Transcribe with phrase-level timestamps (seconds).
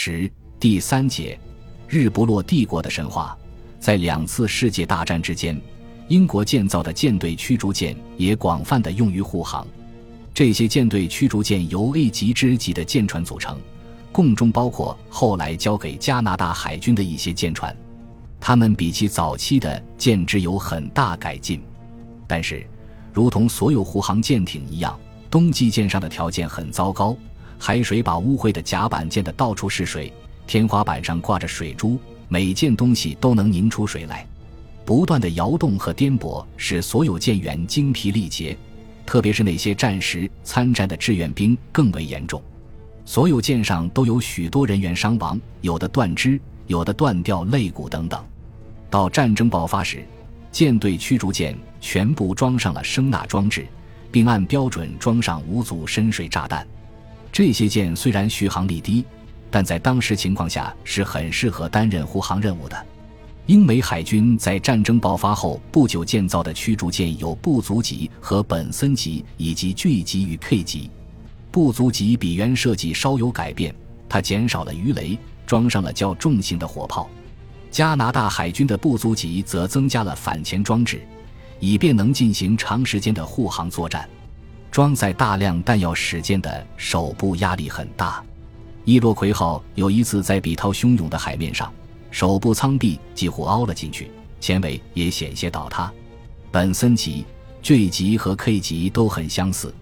[0.00, 1.36] 十第三节，
[1.88, 3.36] 日不落帝国的神话。
[3.80, 5.60] 在两次世界大战之间，
[6.06, 9.66] 英国建造的舰队驱逐舰也广泛的用于护航。
[10.32, 13.58] 这些舰队驱逐舰由 A 级之级的舰船组成，
[14.12, 17.76] 共中包括后来交给加拿大海军的一些舰船。
[18.38, 21.60] 它们比其早期的舰只有很大改进，
[22.24, 22.64] 但是，
[23.12, 24.96] 如同所有护航舰艇一样，
[25.28, 27.16] 冬季舰上的条件很糟糕。
[27.58, 30.12] 海水把污秽的甲板溅得到处是水，
[30.46, 34.26] 天花板上挂着水珠，每件东西都能拧出水来。
[34.84, 38.56] 不断的摇动和颠簸使所有舰员精疲力竭，
[39.04, 42.42] 特别是那些战时参战的志愿兵更为严重。
[43.04, 48.24] 所有舰上都有许多人员伤亡，有的断肢，有的断掉肋骨等等。
[48.88, 50.02] 到战争爆发时，
[50.50, 53.66] 舰队驱逐舰全部装上了声呐装置，
[54.10, 56.66] 并按标准装上五组深水炸弹。
[57.30, 59.04] 这些舰虽然续航力低，
[59.50, 62.86] 但在当时情况下是很适合担任护航任务的。
[63.46, 70.90] 英美海军在战争爆发后不久建造的驱逐舰有布族级和本森级，以及 G 级与 K 级。
[71.50, 73.74] 布族级比原设计稍有改变，
[74.06, 77.08] 它减少了鱼雷，装上了较重型的火炮。
[77.70, 81.00] 加拿大海军的布族级则增加了反潜装置，
[81.58, 84.06] 以便能进行长时间的护航作战。
[84.70, 88.22] 装载大量弹药时间的手部压力很大。
[88.84, 91.72] 伊洛魁号有一次在比涛汹涌的海面上，
[92.10, 94.10] 手部舱壁几乎凹了进去，
[94.40, 95.92] 前尾也险些倒塌。
[96.50, 97.24] 本森级、
[97.62, 99.74] J 级和 K 级都很相似。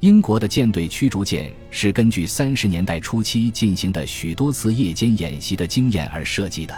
[0.00, 6.76] 英国的舰队驱逐舰是根据三十年代初期进行的许多次夜间演习的经验而设计的，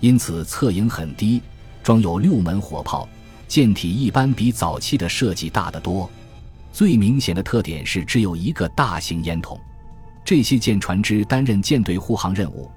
[0.00, 1.42] 因此侧影很低，
[1.82, 3.08] 装有六门火炮，
[3.48, 6.08] 舰体一般比早期的设计大得多。
[6.74, 9.56] 最明显的特点是只有一个大型烟筒。
[10.24, 12.68] 这些舰船只担任舰队护航任务，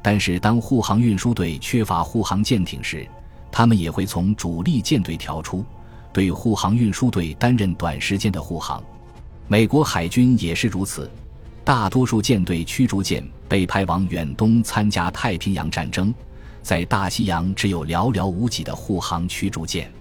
[0.00, 3.06] 但是当护航运输队缺乏护航舰艇时，
[3.50, 5.62] 他们也会从主力舰队调出，
[6.14, 8.82] 对护航运输队担任短时间的护航。
[9.48, 11.10] 美国海军也是如此，
[11.62, 16.14] 大多数舰队驱逐舰被派往远东参加太平洋战争，
[16.62, 19.92] 在大西洋只有寥寥无几的护航驱逐舰。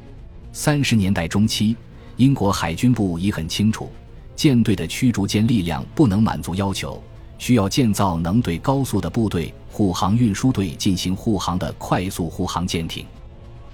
[0.54, 1.76] 三十年代中期。
[2.22, 3.90] 英国海军部已很清楚，
[4.36, 7.02] 舰队的驱逐舰力量不能满足要求，
[7.40, 13.08] 需要建造能对高速的部队护航运输队进行护航的快速护航舰艇。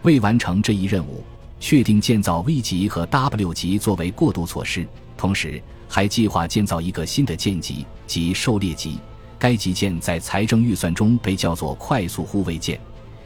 [0.03, 1.21] 为完成这一任务，
[1.59, 4.87] 确定建造 V 级和 W 级作为过渡措施，
[5.17, 8.97] 同时还计划建造一个新的舰级即狩猎级。
[9.37, 12.79] 该级舰在财政预算中被叫做快速护卫舰，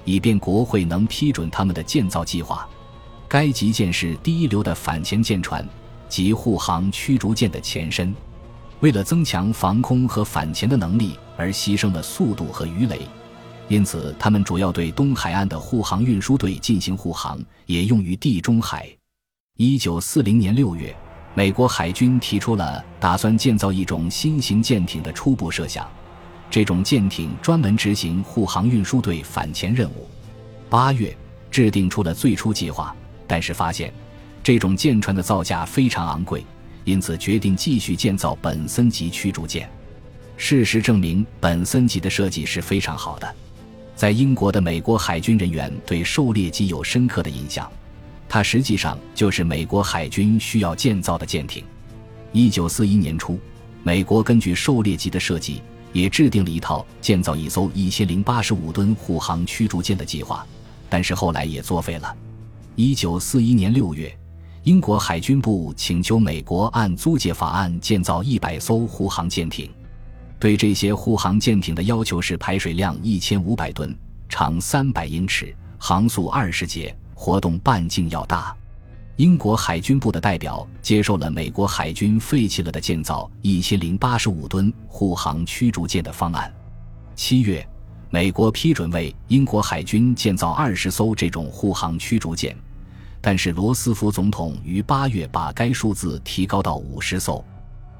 [0.03, 2.67] 以便国会能批准他们的建造计划。
[3.31, 5.65] 该级舰是第一流的反潜舰船
[6.09, 8.13] 及护航驱逐舰的前身，
[8.81, 12.99] 为了增强防空和反潜的能力而牺牲了速度和鱼雷，
[13.69, 18.85] 因此他们主要对东海岸的护航运输队进行护航，也用于地中海。
[19.55, 20.93] 一九四零年六月，
[21.33, 25.89] 美国海军提出了打算建造一种新型舰艇的初步设想，
[26.49, 30.05] 这种舰艇专门执行护航运输队反潜任务。
[30.69, 31.15] 八月，
[31.49, 32.93] 制定出了最初计划。
[33.31, 33.93] 但是发现，
[34.43, 36.45] 这种舰船的造价非常昂贵，
[36.83, 39.71] 因此决定继续建造本森级驱逐舰。
[40.35, 43.35] 事实证明，本森级的设计是非常好的。
[43.95, 47.71] 在英国的美国海军人员对狩猎机有深刻的印象，
[48.27, 51.63] 它实际上就是美国海军需要建造的舰艇。
[52.33, 53.39] 一九四一年初，
[53.81, 55.61] 美国根据狩猎机的设计，
[55.93, 60.45] 也制定了一套建造一艘一千零八十五吨护航驱逐舰的计划，
[60.89, 62.13] 但是后来也作废了。
[62.75, 64.17] 一九四一年六月，
[64.63, 69.69] 英国海军部请求美国按租借法案建造一百艘护航舰艇。
[70.39, 73.93] 对这些护航舰艇的要求是排水量一千五百吨，
[74.29, 78.55] 长三百英尺，航速二十节，活动半径要大。
[79.17, 86.51] 英国海军部的代表接受了美国海军废弃了的建造一千零八十五吨护航驱逐舰的方案。
[87.15, 87.67] 七月。
[88.13, 92.53] 美国批准为英国海军建造二十艘这种护航驱逐舰，
[93.21, 97.41] 但是罗斯福总统于八月把该数字提高到五十艘。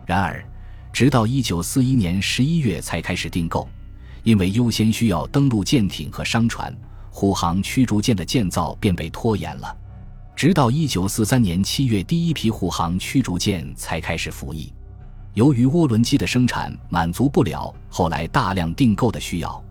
[0.06, 0.44] 然而，
[0.92, 3.66] 直到一九四一年十一月才开始订购，
[4.24, 6.76] 因为优先需要登陆舰艇和商船，
[7.10, 9.78] 护航驱逐舰的建造便被拖延了。
[10.36, 14.74] 直到一九四三年七月，第一批护航驱逐舰才开始服役。
[15.36, 19.64] 由于涡轮机的生产满足不了后来大量订购的需要。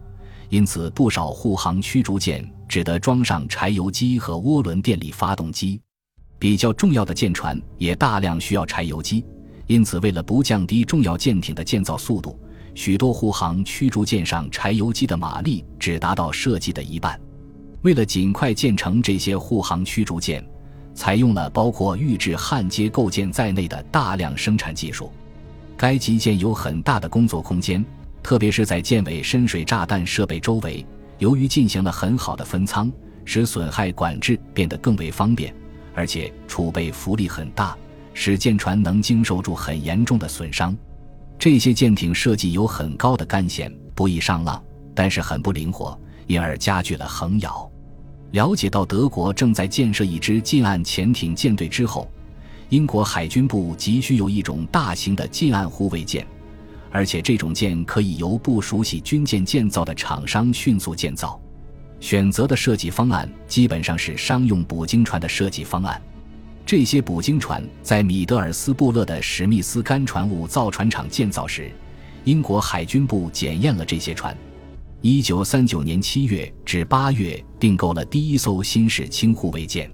[0.50, 5.80] 因此，不少护航驱逐舰只得装上柴油机和涡轮电力发动机。
[6.40, 9.24] 比较重要的舰船也大量需要柴油机，
[9.66, 12.36] 因此，为了不降低重要舰艇的建造速度，
[12.74, 17.18] 许多护航驱逐舰上柴油机的马力只达到设计的一半。
[17.82, 20.44] 为了尽快建成这些护航驱逐舰，
[20.94, 25.12] 采用了包括预制焊接构件在内的大量生产技术。
[25.76, 27.84] 该级舰有很大的工作空间，
[28.30, 30.86] 特别是在舰尾深水炸弹设备周围。
[31.18, 32.88] 由于进行了很好的分舱，
[33.24, 35.52] 使损害管制变得更为方便，
[35.96, 37.76] 而且储备浮力很大，
[38.14, 40.78] 使舰船能经受住很严重的损伤。
[41.40, 44.62] 这些舰艇设计有很高的干舷，不易上浪，
[44.94, 45.98] 但是很不灵活，
[46.28, 47.68] 因而加剧了横摇。
[48.30, 52.08] 了解到德国正在建设一支近岸潜艇舰队之后，
[52.68, 56.24] 英国海军部急需有一种大型的近岸护卫舰，
[56.90, 61.40] 而且这种舰可以由不熟悉军舰建造的厂商迅速建造。
[62.00, 66.00] 选择的设计方案基本上是商用捕鲸船的设计方案。
[66.64, 71.70] 这些捕鲸船在米德尔斯布勒的史密斯干船坞造船厂建造时，
[72.24, 74.36] 英国海军部检验了这些船。
[75.00, 79.90] 一九三九年七月至八月，订购了第一艘新式轻护卫舰。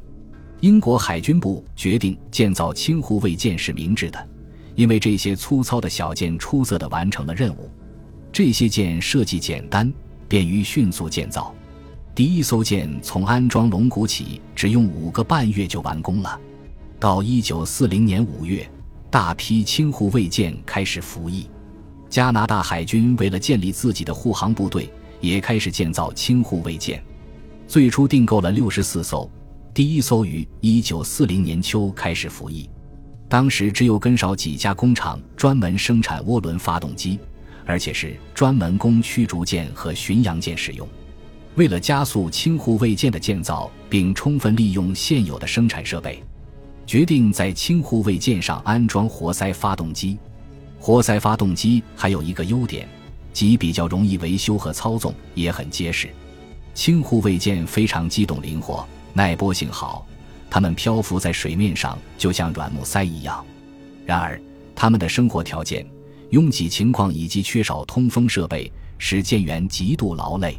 [0.60, 4.28] 英国海军部决定建造轻护卫舰是明智的，
[4.76, 7.68] 因为这些粗糙的小舰出色地完成了任务。
[8.30, 9.92] 这些舰设计简单，
[10.28, 11.52] 便于迅速建造。
[12.14, 16.38] 第一艘舰从安装龙骨起，只用五个半月就完工了。
[17.00, 18.68] 到一九四零年五月，
[19.10, 21.48] 大批轻护卫舰开始服役。
[22.08, 24.88] 加拿大海军为了建立自己的护航部队，
[25.20, 27.02] 也开始建造轻护卫舰。
[27.66, 29.30] 最初订购了六十四艘，
[29.74, 32.68] 第一艘于一九四零年秋开始服役。
[33.28, 37.18] 当时只有跟少几家工厂专门生产涡轮发动机，
[37.64, 40.86] 而且是专门供驱逐舰和巡洋舰使用。
[41.56, 46.22] 为了加速轻护卫舰的建造，并充分利用现有的生产设备。
[46.86, 50.16] 决定在轻护卫舰上安装活塞发动机。
[50.78, 52.88] 活塞发动机还有一个优点，
[53.32, 56.08] 即比较容易维修和操纵，也很结实。
[56.74, 60.06] 轻护卫舰非常机动灵活，耐波性好，
[60.50, 63.44] 它们漂浮在水面上就像软木塞一样。
[64.04, 64.40] 然而，
[64.74, 65.86] 他们的生活条件、
[66.30, 70.58] 拥挤情况以及缺少通风设备，使舰员极度劳累。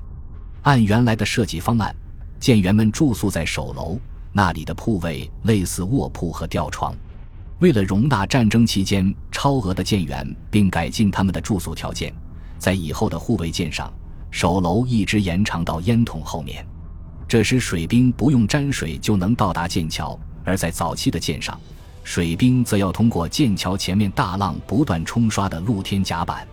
[0.63, 1.95] 按原来的设计方案，
[2.39, 3.97] 舰员们住宿在首楼。
[4.33, 6.93] 那里的铺位类似卧铺和吊床，
[7.59, 12.13] 为了容纳战争期间超额的舰员，并改进他们的住宿条件，
[12.59, 13.91] 在以后的护卫舰上，
[14.29, 16.63] 首楼一直延长到烟筒后面，
[17.27, 21.59] 这时水兵不用沾水就能到达剑桥；而在早期的舰上，
[22.03, 26.47] 水兵则要通过剑桥前面大浪不断冲刷的露天甲板。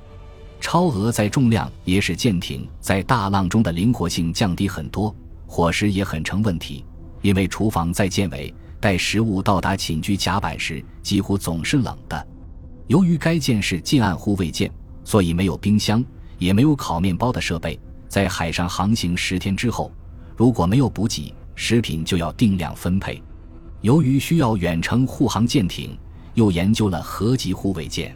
[0.60, 5.14] 超额载重量也使舰艇在大浪中的灵活性降低很多，
[5.46, 6.84] 伙食也很成问题。
[7.22, 12.26] 因为厨房在舰尾，待食物到达寝居甲板时，几乎总是冷的。
[12.88, 14.70] 由于该舰是近岸护卫舰，
[15.04, 16.04] 所以没有冰箱，
[16.38, 17.78] 也没有烤面包的设备。
[18.08, 19.92] 在海上航行十天之后，
[20.36, 23.22] 如果没有补给，食品就要定量分配。
[23.82, 25.96] 由于需要远程护航舰艇，
[26.34, 28.14] 又研究了核级护卫舰。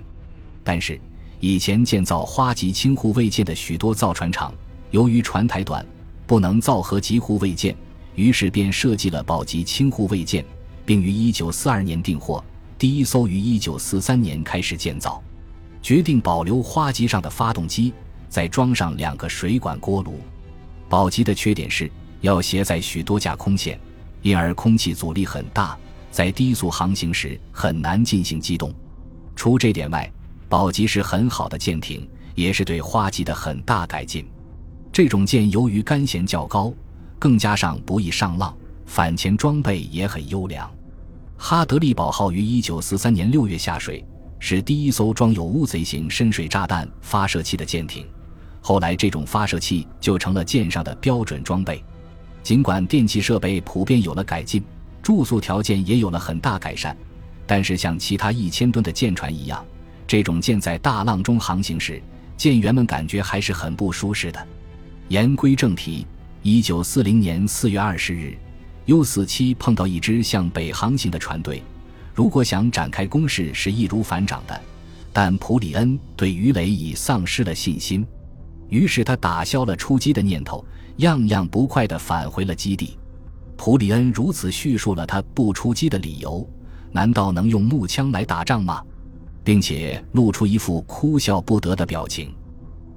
[0.64, 1.00] 但是，
[1.40, 4.52] 以前建造花级轻护卫舰的许多造船厂，
[4.90, 5.86] 由于船台短，
[6.26, 7.76] 不能造核级护卫舰。
[8.16, 10.44] 于是便设计了宝级轻护卫舰，
[10.84, 12.42] 并于1942年订货，
[12.76, 15.22] 第一艘于1943年开始建造。
[15.80, 17.92] 决定保留花级上的发动机，
[18.28, 20.18] 再装上两个水管锅炉。
[20.88, 21.88] 宝级的缺点是
[22.20, 23.78] 要携载许多架空线，
[24.22, 25.76] 因而空气阻力很大，
[26.10, 28.72] 在低速航行时很难进行机动。
[29.36, 30.10] 除这点外，
[30.48, 34.26] 宝级是很好的舰艇，也是对花级的很大改进。
[34.92, 36.72] 这种舰由于干舷较高。
[37.20, 38.56] 更加上不易上浪，
[38.86, 40.70] 反潜装备也很优良。
[41.36, 44.04] 哈德利堡号于一九四三年六月下水，
[44.38, 48.06] 是第一艘装有乌贼型深水炸弹发射器的舰艇。
[48.60, 51.82] 后来，这种发射器就成了舰上的标准装备。
[52.48, 54.64] 尽管电气设备普遍有了改进，
[55.02, 56.96] 住宿条件也有了很大改善，
[57.46, 59.62] 但是像其他一千吨的舰船一样，
[60.06, 62.02] 这种舰在大浪中航行时，
[62.38, 64.46] 舰员们感觉还是很不舒适的。
[65.08, 66.06] 言归正题。
[66.40, 68.34] 一九四零年四月二十日
[68.86, 71.62] ，U 四七碰到一支向北航行的船队。
[72.14, 74.58] 如果想展开攻势是易如反掌的，
[75.12, 78.06] 但普里恩对鱼雷已丧失了信心，
[78.68, 80.64] 于是他打消了出击的念头，
[80.98, 82.98] 样样不快地返回了基地。
[83.56, 86.48] 普里恩如此叙述了他不出击的理由：
[86.92, 88.82] 难道能用木枪来打仗吗？
[89.42, 92.32] 并且露出一副哭笑不得的表情。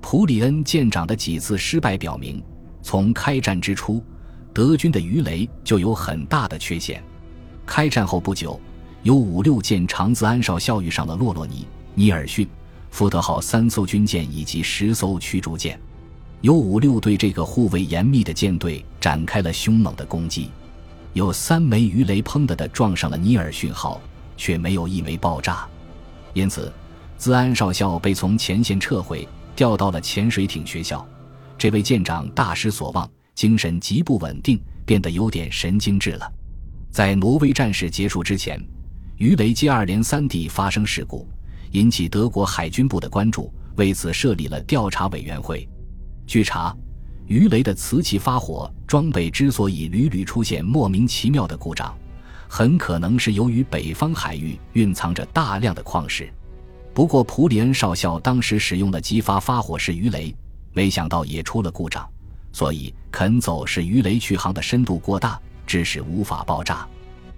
[0.01, 2.43] 普里恩舰长的几次失败表明。
[2.83, 4.03] 从开战之初，
[4.51, 7.01] 德军的鱼雷就有很大的缺陷。
[7.65, 8.59] 开战后不久，
[9.03, 12.47] 有五六舰长自安少校遇上了洛洛尼、尼尔逊、
[12.91, 15.79] 福特号三艘军舰以及十艘驱逐舰。
[16.41, 20.49] U 五六对这个护卫严密的舰队展开了凶猛的攻击，
[21.13, 24.01] 有三枚鱼雷砰的的撞上了尼尔逊号，
[24.37, 25.67] 却没有一枚爆炸。
[26.33, 26.71] 因此，
[27.17, 31.07] 兹安少校被从前线撤回，调到了潜水艇学校。
[31.57, 36.33] 这位舰长大失所望，精神极不稳定，变得有点神经质了。
[36.89, 38.59] 在挪威战事结束之前，
[39.17, 41.27] 鱼雷接二连三地发生事故，
[41.71, 45.67] 引起德国海军部的关注，为此设立了调查委员会。
[46.27, 46.75] 据查，
[47.27, 51.97] 鱼雷的瓷器发火装备之所以屡屡出现莫名其妙的故障，
[52.47, 56.31] 很可能是由于北方海域蕴藏着大量的矿石。
[56.93, 60.35] 不过，普里恩少校当时使用了激发发火式鱼雷，
[60.73, 62.05] 没想到也出了故障，
[62.51, 66.85] 所以肯走是鱼雷续航的深度过大，致使无法爆炸。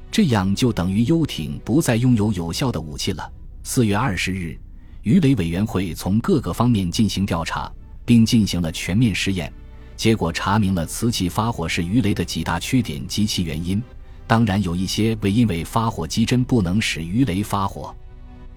[0.10, 3.32] 这样就等于游艇不再拥有有效的武器了。
[3.65, 4.60] 四月二十日，
[5.03, 7.72] 鱼雷委员会从各个方面进行调查。
[8.05, 9.50] 并进行了全面试验，
[9.96, 13.82] 结果查明了瓷器发火式鱼雷的几大缺点及其原因。
[14.27, 17.96] 当然，有一些为因为发火机针不能使鱼雷发火，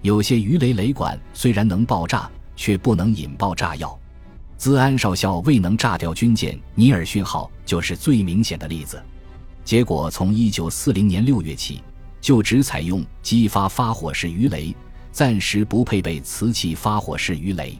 [0.01, 3.97] 有些鱼雷雷管虽然能爆炸，却不能引爆炸药。
[4.57, 9.01] 兹安少校未能炸掉军舰尼尔逊号就是最明显的例子。
[9.63, 11.81] 结果从一九四零年六月起，
[12.19, 14.75] 就只采用激发发火式鱼雷，
[15.17, 17.75] 暂时不配备瓷器发火式鱼雷。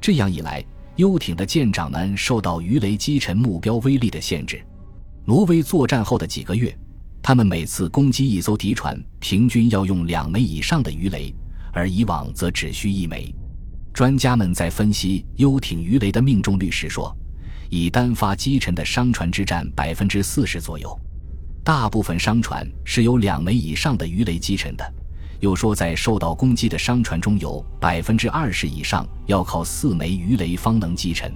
[0.00, 0.64] 这样一来。
[0.94, 4.64] 游艇的舰长们受到鱼雷击沉目标威力的限制。
[5.24, 6.72] 挪威作战后的几个月，
[7.20, 11.34] 他们每次攻击一艘敌船，平均要用两枚以上的鱼雷，
[11.72, 13.34] 而以往则只需一枚。
[13.92, 17.12] 专家们在分析游艇鱼雷的命中率时说，
[17.70, 20.96] 以单发击沉的商船之占百分之四十左右。
[21.64, 24.94] 大部分商船是由两枚以上的鱼雷击沉的。
[25.40, 31.32] 又说，在受到攻击的商船中有百分之二十以上要靠四枚鱼雷方能击沉。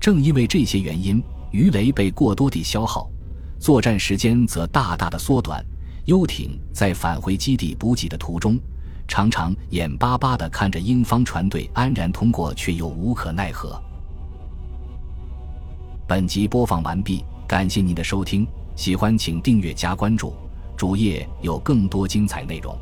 [0.00, 3.10] 正因为这些原因，鱼雷被过多地消耗，
[3.58, 5.64] 作战时间则大大的缩短。
[6.06, 8.58] 游艇在返回基地补给的途中，
[9.08, 13.80] 常常眼巴巴地看着英方船队安然通过，却又无可奈何。
[16.06, 20.32] 本集播放完毕，感谢您的收听，喜欢请订阅加关注，
[20.76, 22.78] 主页有更多精彩内容。